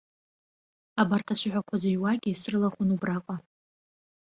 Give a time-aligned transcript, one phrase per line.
[1.01, 3.35] Абарҭ ацәаҳәақәа зыҩуагьы срылахәын убраҟа.